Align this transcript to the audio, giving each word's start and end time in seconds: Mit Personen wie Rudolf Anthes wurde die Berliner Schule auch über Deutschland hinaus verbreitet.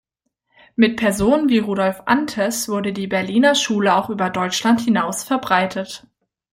Mit 0.75 0.97
Personen 0.97 1.47
wie 1.47 1.59
Rudolf 1.59 2.01
Anthes 2.07 2.67
wurde 2.67 2.91
die 2.91 3.05
Berliner 3.05 3.53
Schule 3.53 3.95
auch 3.95 4.09
über 4.09 4.31
Deutschland 4.31 4.81
hinaus 4.81 5.23
verbreitet. 5.23 6.07